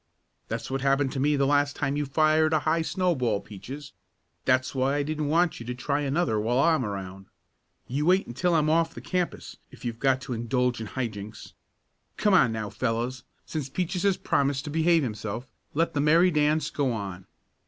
"That's 0.47 0.71
what 0.71 0.81
happened 0.81 1.11
to 1.11 1.19
me 1.19 1.35
the 1.35 1.45
last 1.45 1.75
time 1.75 1.95
you 1.95 2.07
fired 2.07 2.53
a 2.53 2.61
high 2.61 2.81
snowball, 2.81 3.39
Peaches. 3.39 3.93
That's 4.45 4.73
why 4.73 4.95
I 4.95 5.03
didn't 5.03 5.27
want 5.27 5.59
you 5.59 5.65
to 5.67 5.75
try 5.75 6.01
another 6.01 6.39
while 6.39 6.57
I'm 6.59 6.83
around. 6.83 7.27
You 7.87 8.07
wait 8.07 8.25
until 8.25 8.55
I'm 8.55 8.67
off 8.67 8.95
the 8.95 8.99
campus 9.01 9.57
if 9.69 9.85
you've 9.85 9.99
got 9.99 10.19
to 10.21 10.33
indulge 10.33 10.81
in 10.81 10.87
high 10.87 11.05
jinks. 11.05 11.53
Come 12.17 12.33
on 12.33 12.51
now, 12.51 12.71
fellows, 12.71 13.25
since 13.45 13.69
Peaches 13.69 14.01
has 14.01 14.17
promised 14.17 14.63
to 14.65 14.71
behave 14.71 15.03
himself, 15.03 15.47
let 15.75 15.93
the 15.93 16.01
merry 16.01 16.31
dance 16.31 16.71
go 16.71 16.91
on. 16.93 17.27